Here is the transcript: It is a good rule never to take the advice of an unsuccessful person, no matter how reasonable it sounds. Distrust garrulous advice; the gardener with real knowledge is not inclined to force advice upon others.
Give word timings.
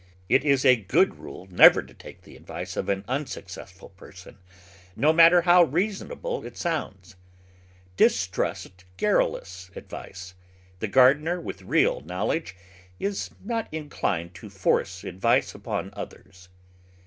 It 0.29 0.43
is 0.43 0.65
a 0.65 0.75
good 0.75 1.19
rule 1.19 1.47
never 1.51 1.83
to 1.83 1.93
take 1.93 2.23
the 2.23 2.35
advice 2.35 2.75
of 2.75 2.89
an 2.89 3.05
unsuccessful 3.07 3.89
person, 3.89 4.39
no 4.95 5.13
matter 5.13 5.43
how 5.43 5.61
reasonable 5.61 6.43
it 6.43 6.57
sounds. 6.57 7.15
Distrust 7.97 8.85
garrulous 8.97 9.69
advice; 9.75 10.33
the 10.79 10.87
gardener 10.87 11.39
with 11.39 11.61
real 11.61 12.01
knowledge 12.01 12.55
is 12.99 13.29
not 13.43 13.67
inclined 13.71 14.33
to 14.33 14.49
force 14.49 15.03
advice 15.03 15.53
upon 15.53 15.91
others. 15.93 16.49